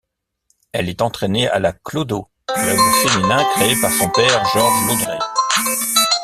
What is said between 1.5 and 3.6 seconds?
la Clodo, club féminin